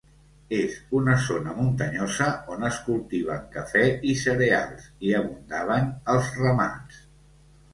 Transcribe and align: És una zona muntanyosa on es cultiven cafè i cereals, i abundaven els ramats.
És 0.59 0.75
una 0.99 1.17
zona 1.25 1.51
muntanyosa 1.57 2.29
on 2.55 2.65
es 2.69 2.79
cultiven 2.87 3.45
cafè 3.57 3.83
i 4.13 4.17
cereals, 4.23 4.89
i 5.11 5.15
abundaven 5.21 5.93
els 6.17 6.33
ramats. 6.41 7.07